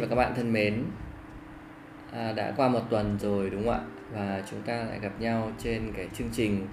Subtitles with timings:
[0.00, 0.84] và các bạn thân mến
[2.12, 3.80] à, Đã qua một tuần rồi đúng không ạ?
[4.12, 6.66] Và chúng ta lại gặp nhau trên cái chương trình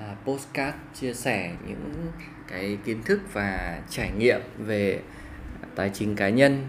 [0.00, 2.06] à, Postcard chia sẻ những
[2.48, 5.00] cái kiến thức và trải nghiệm về
[5.74, 6.64] tài chính cá nhân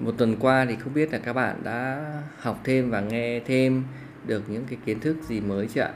[0.00, 3.84] Một tuần qua thì không biết là các bạn đã học thêm và nghe thêm
[4.26, 5.92] được những cái kiến thức gì mới chưa ạ?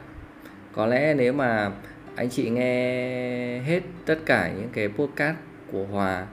[0.73, 1.71] Có lẽ nếu mà
[2.17, 5.37] anh chị nghe hết tất cả những cái podcast
[5.73, 6.27] của Hòa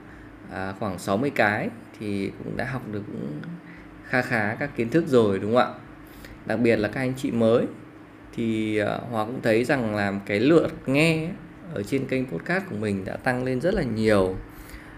[0.51, 3.41] à, khoảng 60 cái thì cũng đã học được cũng
[4.03, 5.73] kha khá các kiến thức rồi đúng không ạ?
[6.45, 7.65] Đặc biệt là các anh chị mới
[8.35, 11.29] thì ờ, Hòa cũng thấy rằng làm cái lượt nghe
[11.73, 14.35] ở trên kênh podcast của mình đã tăng lên rất là nhiều.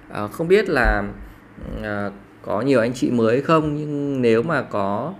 [0.09, 1.03] À, không biết là
[1.83, 3.75] à, có nhiều anh chị mới không?
[3.75, 5.13] Nhưng nếu mà có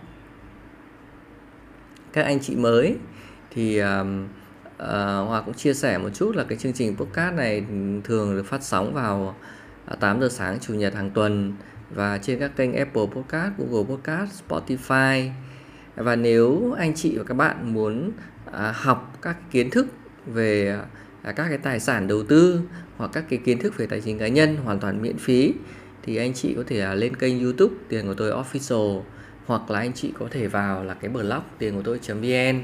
[2.14, 2.96] các anh chị mới
[3.52, 4.04] thì à,
[4.78, 7.66] à, Hòa cũng chia sẻ một chút là cái chương trình podcast này
[8.04, 9.36] thường được phát sóng vào
[10.00, 11.54] 8 giờ sáng chủ nhật hàng tuần
[11.90, 15.30] và trên các kênh Apple Podcast, Google Podcast, Spotify.
[15.96, 18.12] Và nếu anh chị và các bạn muốn
[18.52, 19.88] à, học các kiến thức
[20.26, 20.80] về
[21.24, 22.62] à, các cái tài sản đầu tư
[22.98, 25.54] hoặc các cái kiến thức về tài chính cá nhân hoàn toàn miễn phí
[26.04, 29.02] thì anh chị có thể à, lên kênh YouTube tiền của tôi official
[29.46, 32.62] hoặc là anh chị có thể vào là cái blog tiền của tôi.vn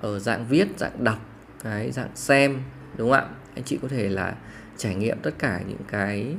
[0.00, 1.18] ở dạng viết, dạng đọc,
[1.62, 2.58] cái dạng xem
[2.96, 3.28] đúng không ạ?
[3.54, 4.34] Anh chị có thể là
[4.76, 6.34] trải nghiệm tất cả những cái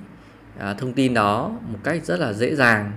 [0.59, 2.91] à, thông tin đó một cách rất là dễ dàng.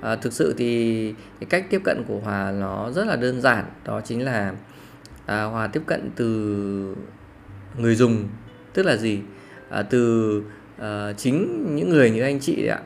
[0.00, 3.64] À, thực sự thì cái cách tiếp cận của hòa nó rất là đơn giản
[3.84, 4.52] đó chính là
[5.26, 6.94] à, hòa tiếp cận từ
[7.78, 8.28] người dùng.
[8.74, 9.20] Tức là gì?
[9.70, 10.42] À, từ
[10.78, 12.80] à, chính những người như anh chị đấy ạ.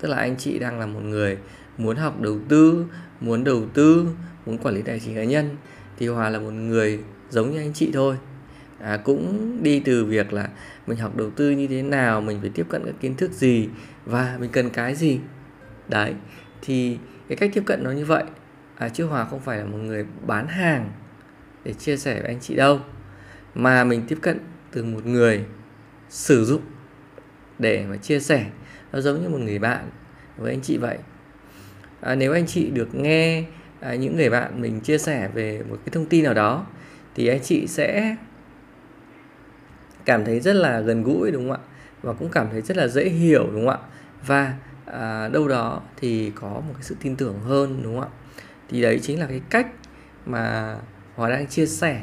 [0.00, 1.38] Tức là anh chị đang là một người
[1.78, 2.84] muốn học đầu tư
[3.20, 4.06] muốn đầu tư
[4.46, 5.56] muốn quản lý tài chính cá nhân.
[5.98, 8.16] Thì hòa là một người giống như anh chị thôi
[8.80, 10.48] à, cũng đi từ việc là
[10.86, 13.68] mình học đầu tư như thế nào mình phải tiếp cận các kiến thức gì
[14.04, 15.20] và mình cần cái gì.
[15.88, 16.14] Đấy
[16.62, 18.24] thì cái cách tiếp cận nó như vậy.
[18.76, 20.90] À, chứ hòa không phải là một người bán hàng
[21.64, 22.80] để chia sẻ với anh chị đâu
[23.54, 24.38] mà mình tiếp cận
[24.72, 25.44] từ một người
[26.08, 26.62] sử dụng
[27.58, 28.46] để mà chia sẻ.
[28.92, 29.90] Nó giống như một người bạn
[30.36, 30.98] với anh chị vậy.
[32.00, 33.44] À, nếu anh chị được nghe
[33.80, 36.66] à, những người bạn mình chia sẻ về một cái thông tin nào đó
[37.14, 38.16] thì anh chị sẽ
[40.06, 41.68] cảm thấy rất là gần gũi đúng không ạ?
[42.02, 43.88] Và cũng cảm thấy rất là dễ hiểu đúng không ạ?
[44.26, 48.16] Và à, đâu đó thì có một cái sự tin tưởng hơn đúng không ạ?
[48.68, 49.66] Thì đấy chính là cái cách
[50.26, 50.76] mà
[51.14, 52.02] hòa đang chia sẻ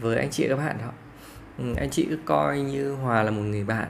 [0.00, 0.92] với anh chị các bạn đó.
[1.58, 3.88] Ừ, anh chị cứ coi như hòa là một người bạn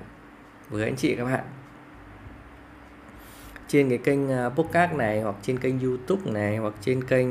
[0.71, 1.45] với anh chị các bạn.
[3.69, 7.29] Trên cái kênh à, podcast này hoặc trên kênh youtube này hoặc trên kênh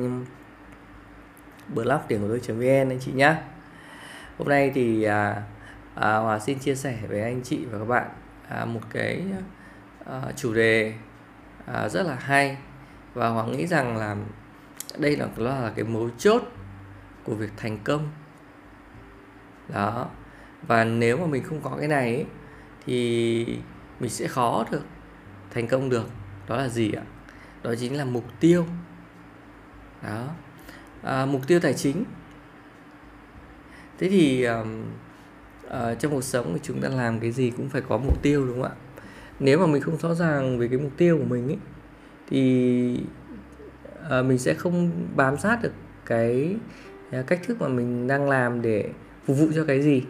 [1.74, 3.42] blog tiền của tôi vn anh chị nhá.
[4.38, 5.44] Hôm nay thì à,
[5.96, 8.10] à, Hòa xin chia sẻ với anh chị và các bạn
[8.50, 9.24] à, một cái
[10.06, 10.94] à, chủ đề
[11.66, 12.58] à, rất là hay.
[13.14, 14.16] Và Hòa nghĩ rằng là
[14.98, 16.44] đây là là cái mấu chốt
[17.24, 18.10] của việc thành công.
[19.70, 20.10] Đó.
[20.68, 22.26] Và nếu mà mình không có cái này ấy,
[22.86, 23.46] thì
[24.00, 24.84] mình sẽ khó được
[25.52, 26.10] thành công được.
[26.48, 27.04] Đó là gì ạ?
[27.64, 28.66] Đó chính là mục tiêu.
[30.02, 30.28] Đó.
[31.04, 32.04] À, mục tiêu tài chính.
[34.00, 34.84] Thế thì um,
[35.68, 38.46] uh, trong cuộc sống thì chúng ta làm cái gì cũng phải có mục tiêu
[38.46, 38.76] đúng không ạ?
[39.40, 41.58] Nếu mà mình không rõ ràng về cái mục tiêu của mình ấy
[42.30, 43.00] thì
[44.20, 45.74] uh, mình sẽ không bám sát được
[46.06, 46.56] cái
[47.20, 48.90] uh, cách thức mà mình đang làm để
[49.26, 50.04] phục vụ cho cái gì.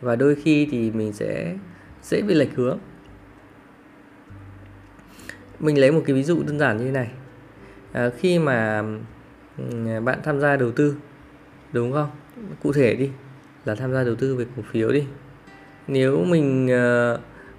[0.00, 1.56] Và đôi khi thì mình sẽ
[2.02, 2.78] dễ bị lệch hướng.
[5.60, 7.10] Mình lấy một cái ví dụ đơn giản như thế này.
[7.92, 8.82] À, khi mà
[10.04, 10.96] bạn tham gia đầu tư
[11.72, 12.10] đúng không?
[12.62, 13.10] Cụ thể đi
[13.64, 15.04] là tham gia đầu tư về cổ phiếu đi.
[15.88, 16.68] Nếu mình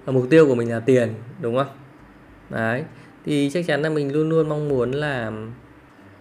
[0.06, 1.76] uh, mục tiêu của mình là tiền đúng không?
[2.50, 2.84] Đấy
[3.24, 5.32] thì chắc chắn là mình luôn luôn mong muốn là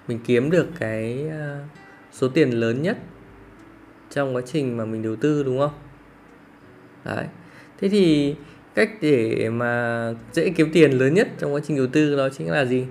[0.07, 1.65] mình kiếm được cái uh,
[2.11, 2.97] số tiền lớn nhất
[4.09, 5.73] trong quá trình mà mình đầu tư đúng không?
[7.05, 7.25] Đấy
[7.81, 8.35] thế thì
[8.75, 12.51] cách để mà dễ kiếm tiền lớn nhất trong quá trình đầu tư đó chính
[12.51, 12.85] là gì?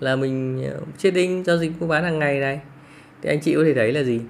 [0.00, 0.64] Là mình
[0.98, 2.60] trading giao dịch mua bán hàng ngày này.
[3.22, 4.20] Thì anh chị có thể thấy là gì?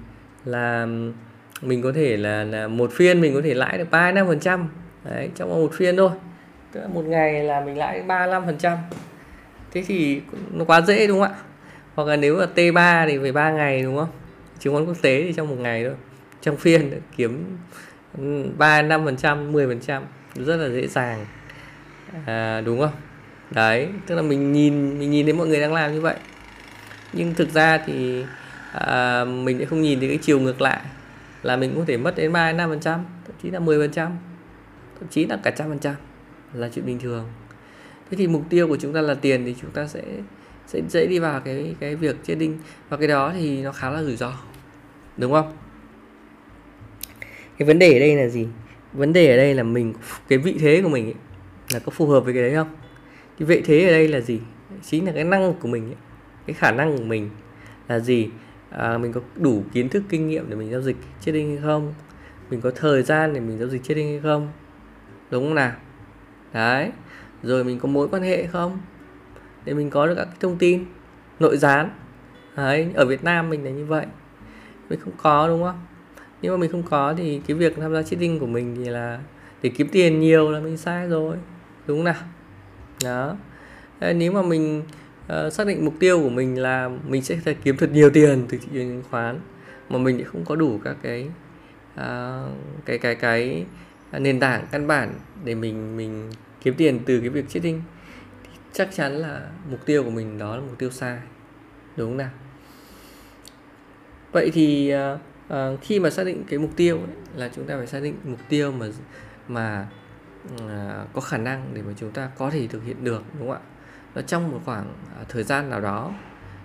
[0.45, 0.87] Là
[1.61, 4.39] mình có thể là, là một phiên mình có thể lãi được ba năm phần
[4.39, 4.69] trăm.
[5.03, 6.09] Đấy trong một phiên thôi.
[6.71, 8.77] Tức là một ngày là mình lãi ba năm phần trăm.
[9.71, 10.21] Thế thì
[10.51, 11.39] nó quá dễ đúng không ạ?
[11.95, 14.09] Hoặc là nếu là T3 thì phải ba ngày đúng không?
[14.59, 15.95] Chứng khoán quốc tế thì trong một ngày thôi.
[16.41, 17.57] Trong phiên kiếm
[18.17, 20.03] ừ, 3 5 phần trăm 10 phần trăm.
[20.35, 21.25] Rất là dễ dàng.
[22.25, 22.91] À, đúng không?
[23.51, 26.15] Đấy tức là mình nhìn mình nhìn thấy mọi người đang làm như vậy.
[27.13, 28.23] Nhưng thực ra thì
[28.73, 30.79] à, mình lại không nhìn thấy cái chiều ngược lại
[31.43, 33.91] là mình có thể mất đến 3 5 phần trăm thậm chí là 10 phần
[33.91, 34.17] trăm
[34.99, 35.95] thậm chí là cả trăm phần trăm
[36.53, 37.25] là chuyện bình thường.
[38.11, 40.01] Thế thì mục tiêu của chúng ta là tiền thì chúng ta sẽ
[40.67, 42.57] sẽ dễ đi vào cái cái việc trading
[42.89, 44.33] và cái đó thì nó khá là rủi ro
[45.17, 45.51] đúng không?
[47.57, 48.47] Cái vấn đề ở đây là gì?
[48.93, 49.93] Vấn đề ở đây là mình
[50.27, 51.15] cái vị thế của mình ấy,
[51.73, 52.69] là có phù hợp với cái đấy không?
[53.39, 54.39] Cái vị thế ở đây là gì?
[54.83, 55.95] Chính là cái năng của mình ấy,
[56.45, 57.29] cái khả năng của mình
[57.87, 58.29] là gì?
[58.69, 61.93] À, mình có đủ kiến thức kinh nghiệm để mình giao dịch trading hay không?
[62.49, 64.51] Mình có thời gian để mình giao dịch trading hay không?
[65.31, 65.71] Đúng không nào?
[66.53, 66.91] Đấy.
[67.43, 68.77] Rồi mình có mối quan hệ không?
[69.65, 70.85] Để mình có được các thông tin
[71.39, 71.89] nội gián.
[72.55, 74.05] Đấy ở Việt Nam mình là như vậy.
[74.89, 75.85] Mình không có đúng không?
[76.41, 79.19] Nhưng mà mình không có thì cái việc tham gia trading của mình thì là
[79.61, 81.37] để kiếm tiền nhiều là mình sai rồi.
[81.87, 82.23] Đúng không nào?
[83.03, 83.35] Đó.
[84.15, 84.83] Nếu mà mình
[85.33, 88.45] uh, xác định mục tiêu của mình là mình sẽ phải kiếm thật nhiều tiền
[88.49, 89.39] từ thị trường chứng khoán
[89.89, 91.27] mà mình thì không có đủ các cái
[91.95, 92.51] uh,
[92.85, 93.65] cái cái cái
[94.11, 96.31] ờ, nền tảng căn bản để mình mình
[96.61, 97.81] kiếm tiền từ cái việc trading
[98.43, 101.17] thì chắc chắn là mục tiêu của mình đó là mục tiêu sai
[101.95, 102.29] đúng không nào?
[104.31, 105.19] Vậy thì uh,
[105.53, 108.15] uh, khi mà xác định cái mục tiêu ấy, là chúng ta phải xác định
[108.23, 108.85] mục tiêu mà
[109.47, 109.87] mà
[110.55, 113.57] uh, có khả năng để mà chúng ta có thể thực hiện được đúng không
[113.57, 113.78] ạ?
[114.27, 116.13] Trong một khoảng à, thời gian nào đó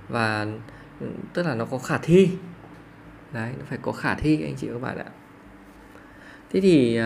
[0.08, 0.46] và
[1.00, 2.30] ừ, tức là nó có khả thi.
[3.32, 5.06] Đấy nó phải có khả thi anh chị các bạn ạ.
[6.50, 7.00] Thế thì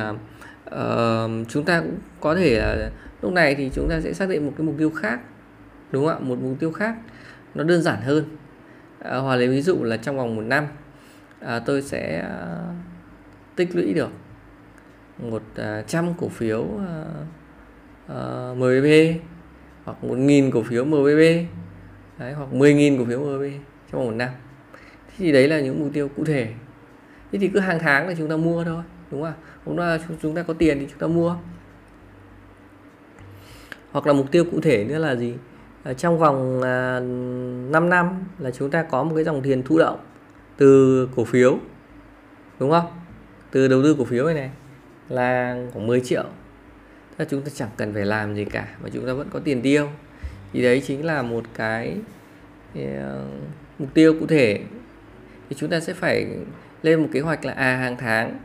[0.66, 2.92] uh, chúng ta cũng có thể uh,
[3.22, 5.20] lúc này thì chúng ta sẽ xác định một cái mục tiêu khác
[5.90, 6.18] đúng không ạ?
[6.20, 6.96] Một mục tiêu khác
[7.54, 8.24] nó đơn giản hơn.
[8.98, 10.66] Uh, hoặc lấy ví dụ là trong vòng một năm
[11.44, 12.74] uh, tôi sẽ uh,
[13.56, 14.10] tích lũy được
[15.18, 16.80] một uh, trăm cổ phiếu uh,
[18.12, 18.86] uh, MB
[19.88, 21.18] hoặc một nghìn cổ phiếu MBB
[22.18, 23.42] đấy, hoặc 10.000 cổ phiếu MBB
[23.92, 24.28] trong một năm.
[25.18, 26.52] Thì đấy là những mục tiêu cụ thể.
[27.32, 29.32] Thế thì cứ hàng tháng là chúng ta mua thôi đúng không
[29.64, 31.36] chúng ta chúng ta có tiền thì chúng ta mua.
[33.92, 35.34] Hoặc là mục tiêu cụ thể nữa là gì?
[35.82, 39.78] À, trong vòng à, 5 năm là chúng ta có một cái dòng tiền thụ
[39.78, 39.98] động
[40.56, 41.58] từ cổ phiếu
[42.58, 42.86] đúng không?
[43.50, 44.50] Từ đầu tư cổ phiếu này này
[45.08, 46.24] là khoảng 10 triệu
[47.18, 49.62] là chúng ta chẳng cần phải làm gì cả mà chúng ta vẫn có tiền
[49.62, 49.88] tiêu.
[50.52, 51.96] Thì đấy chính là một cái
[52.78, 52.82] uh,
[53.78, 54.60] mục tiêu cụ thể.
[55.48, 56.26] Thì chúng ta sẽ phải
[56.82, 58.38] lên một kế hoạch là à hàng tháng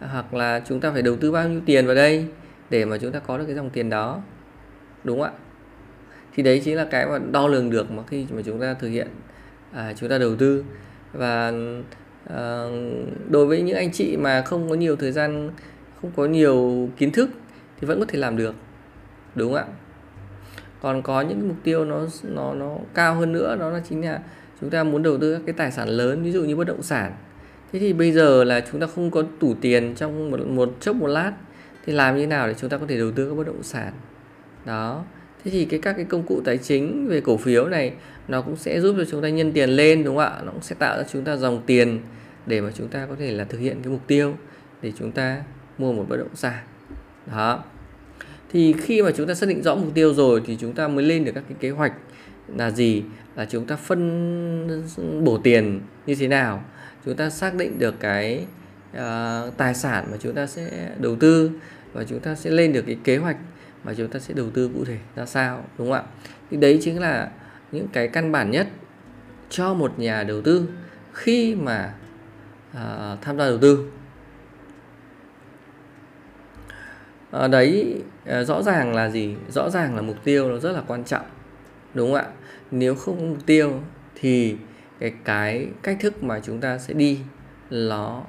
[0.00, 2.26] hoặc là chúng ta phải đầu tư bao nhiêu tiền vào đây
[2.70, 4.22] để mà chúng ta có được cái dòng tiền đó.
[5.04, 5.38] Đúng không ạ?
[6.34, 8.88] Thì đấy chính là cái mà đo lường được mà khi mà chúng ta thực
[8.88, 9.08] hiện
[9.72, 10.64] à, chúng ta đầu tư.
[11.12, 11.52] Và
[12.28, 12.64] à,
[13.28, 15.50] đối với những anh chị mà không có nhiều thời gian
[16.02, 17.30] không có nhiều kiến thức
[17.80, 18.54] thì vẫn có thể làm được
[19.34, 19.66] đúng không ạ?
[20.80, 24.20] Còn có những mục tiêu nó nó nó cao hơn nữa đó là chính là
[24.60, 26.82] chúng ta muốn đầu tư các cái tài sản lớn ví dụ như bất động
[26.82, 27.12] sản.
[27.72, 30.96] Thế thì bây giờ là chúng ta không có tủ tiền trong một, một chốc
[30.96, 31.32] một lát
[31.86, 33.92] thì làm như nào để chúng ta có thể đầu tư các bất động sản?
[34.64, 35.04] Đó.
[35.44, 37.92] Thế thì cái các cái công cụ tài chính về cổ phiếu này
[38.28, 40.40] nó cũng sẽ giúp cho chúng ta nhân tiền lên đúng không ạ?
[40.44, 42.00] Nó cũng sẽ tạo ra chúng ta dòng tiền
[42.46, 44.34] để mà chúng ta có thể là thực hiện cái mục tiêu
[44.82, 45.42] để chúng ta
[45.78, 46.64] mua một bất động sản
[47.32, 47.64] đó.
[48.52, 51.04] Thì khi mà chúng ta xác định rõ mục tiêu rồi thì chúng ta mới
[51.04, 51.92] lên được các cái kế hoạch
[52.56, 53.02] là gì?
[53.36, 56.64] Là chúng ta phân bổ tiền như thế nào?
[57.04, 58.46] Chúng ta xác định được cái
[58.92, 61.50] uh, tài sản mà chúng ta sẽ đầu tư
[61.92, 63.36] và chúng ta sẽ lên được cái kế hoạch
[63.84, 66.02] mà chúng ta sẽ đầu tư cụ thể ra sao đúng không ạ?
[66.50, 67.30] Thì đấy chính là
[67.72, 68.68] những cái căn bản nhất
[69.50, 70.68] cho một nhà đầu tư
[71.12, 71.94] khi mà
[72.72, 72.78] uh,
[73.22, 73.90] tham gia đầu tư.
[77.38, 79.36] À, đấy à, rõ ràng là gì?
[79.48, 81.26] Rõ ràng là mục tiêu nó rất là quan trọng
[81.94, 82.26] đúng không ạ?
[82.70, 83.80] Nếu không có mục tiêu
[84.14, 84.56] thì
[85.00, 87.20] cái cái cách thức mà chúng ta sẽ đi
[87.70, 88.22] nó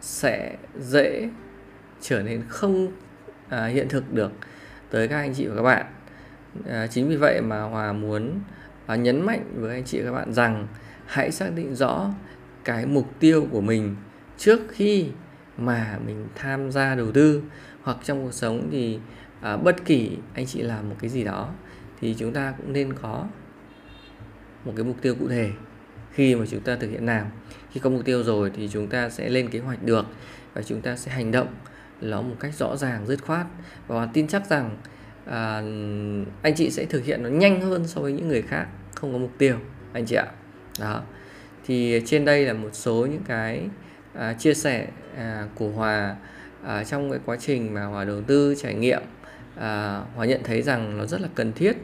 [0.00, 1.28] sẽ dễ
[2.00, 2.92] trở nên không
[3.48, 4.32] à, hiện thực được
[4.90, 5.86] tới các anh chị và các bạn.
[6.68, 8.40] À, chính vì vậy mà hòa muốn
[8.86, 10.66] à, nhấn mạnh với anh chị và các bạn rằng
[11.06, 12.10] hãy xác định rõ
[12.64, 13.96] cái mục tiêu của mình
[14.38, 15.10] trước khi
[15.58, 17.42] mà mình tham gia đầu tư
[17.82, 18.98] hoặc trong cuộc sống thì
[19.40, 21.50] à, bất kỳ anh chị làm một cái gì đó
[22.00, 23.26] thì chúng ta cũng nên có
[24.64, 25.50] một cái mục tiêu cụ thể.
[26.12, 27.26] Khi mà chúng ta thực hiện làm
[27.70, 30.06] khi có mục tiêu rồi thì chúng ta sẽ lên kế hoạch được
[30.54, 31.48] và chúng ta sẽ hành động
[32.00, 33.46] nó một cách rõ ràng dứt khoát.
[33.86, 34.76] Và tin chắc rằng
[35.24, 35.56] à,
[36.42, 39.18] anh chị sẽ thực hiện nó nhanh hơn so với những người khác không có
[39.18, 39.56] mục tiêu
[39.92, 40.26] anh chị ạ.
[40.80, 41.02] Đó.
[41.66, 43.68] Thì trên đây là một số những cái
[44.14, 44.86] à, chia sẻ
[45.16, 46.16] à, của hòa
[46.64, 49.02] à, trong cái quá trình mà hòa đầu tư trải nghiệm
[49.56, 51.76] à, hòa nhận thấy rằng nó rất là cần thiết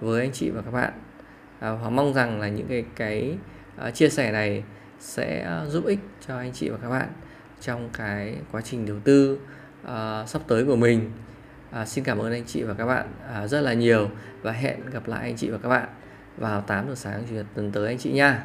[0.00, 0.92] với anh chị và các bạn.
[1.60, 3.36] À, hòa mong rằng là những cái cái
[3.76, 4.64] à, chia sẻ này
[5.00, 7.08] sẽ giúp ích cho anh chị và các bạn
[7.60, 9.38] trong cái quá trình đầu tư
[9.84, 11.10] à, sắp tới của mình.
[11.70, 14.10] À, xin cảm ơn anh chị và các bạn à, rất là nhiều
[14.42, 15.88] và hẹn gặp lại anh chị và các bạn
[16.36, 18.44] vào 8 giờ sáng chủ nhật tuần tới anh chị nha.